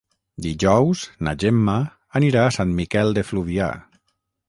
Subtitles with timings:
[0.45, 1.77] Dijous na Gemma
[2.23, 3.73] anirà a Sant Miquel de Fluvià.